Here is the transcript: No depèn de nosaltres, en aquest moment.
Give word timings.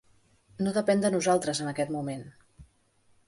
No 0.67 0.71
depèn 0.77 1.03
de 1.03 1.11
nosaltres, 1.15 1.61
en 1.65 1.69
aquest 1.73 1.93
moment. 1.97 2.23